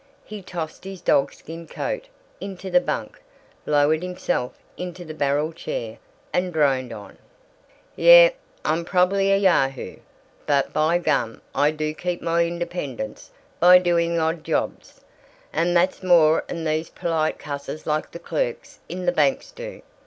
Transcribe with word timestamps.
He 0.25 0.41
tossed 0.41 0.83
his 0.83 0.99
dogskin 0.99 1.67
coat 1.67 2.07
into 2.39 2.71
the 2.71 2.81
bunk, 2.81 3.21
lowered 3.67 4.01
himself 4.01 4.53
into 4.75 5.05
the 5.05 5.13
barrel 5.13 5.53
chair, 5.53 5.99
and 6.33 6.51
droned 6.51 6.91
on: 6.91 7.19
"Yeh, 7.95 8.31
I'm 8.65 8.83
probably 8.83 9.31
a 9.31 9.37
yahoo, 9.37 9.97
but 10.47 10.73
by 10.73 10.97
gum 10.97 11.43
I 11.53 11.69
do 11.69 11.93
keep 11.93 12.19
my 12.19 12.45
independence 12.47 13.29
by 13.59 13.77
doing 13.77 14.19
odd 14.19 14.43
jobs, 14.43 15.01
and 15.53 15.77
that's 15.77 16.01
more 16.01 16.45
'n 16.49 16.63
these 16.63 16.89
polite 16.89 17.37
cusses 17.37 17.85
like 17.85 18.09
the 18.09 18.17
clerks 18.17 18.79
in 18.89 19.05
the 19.05 19.11
banks 19.11 19.51
do. 19.51 19.83